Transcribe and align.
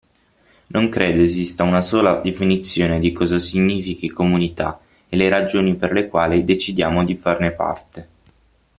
Non 0.69 0.89
credo 0.89 1.21
esista 1.21 1.61
una 1.63 1.83
sola 1.83 2.19
definizione 2.21 2.99
di 2.99 3.11
cosa 3.11 3.37
significhi 3.37 4.09
comunità 4.09 4.81
e 5.07 5.15
le 5.15 5.29
ragioni 5.29 5.75
per 5.75 5.91
le 5.91 6.07
quali 6.07 6.43
decidiamo 6.43 7.03
di 7.05 7.15
farne 7.15 7.51
parte. 7.51 8.07